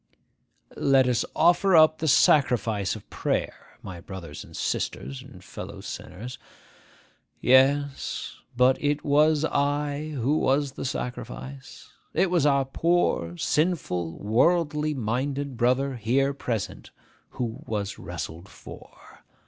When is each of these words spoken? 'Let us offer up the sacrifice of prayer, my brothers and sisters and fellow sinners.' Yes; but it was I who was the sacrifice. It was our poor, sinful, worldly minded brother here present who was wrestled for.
'Let 0.75 1.07
us 1.07 1.23
offer 1.35 1.75
up 1.75 1.99
the 1.99 2.07
sacrifice 2.07 2.95
of 2.95 3.07
prayer, 3.11 3.77
my 3.83 3.99
brothers 4.01 4.43
and 4.43 4.57
sisters 4.57 5.21
and 5.21 5.43
fellow 5.43 5.79
sinners.' 5.79 6.39
Yes; 7.39 8.35
but 8.57 8.83
it 8.83 9.03
was 9.05 9.45
I 9.45 10.13
who 10.17 10.39
was 10.39 10.71
the 10.71 10.85
sacrifice. 10.85 11.91
It 12.15 12.31
was 12.31 12.47
our 12.47 12.65
poor, 12.65 13.37
sinful, 13.37 14.17
worldly 14.17 14.95
minded 14.95 15.55
brother 15.55 15.97
here 15.97 16.33
present 16.33 16.89
who 17.37 17.59
was 17.67 17.99
wrestled 17.99 18.49
for. 18.49 19.19